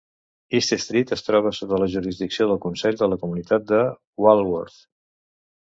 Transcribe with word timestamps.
East 0.59 0.71
Street 0.85 1.13
es 1.15 1.23
troba 1.27 1.51
sota 1.59 1.79
la 1.83 1.89
jurisdicció 1.97 2.49
del 2.53 2.61
consell 2.65 2.99
de 3.03 3.13
la 3.13 3.21
comunitat 3.27 3.71
de 3.75 3.87
Walworth. 4.27 4.85